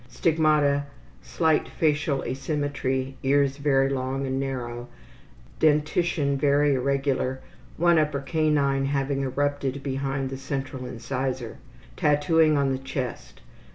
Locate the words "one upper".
7.77-8.19